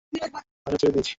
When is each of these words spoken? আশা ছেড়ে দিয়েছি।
আশা 0.67 0.77
ছেড়ে 0.77 0.93
দিয়েছি। 0.93 1.09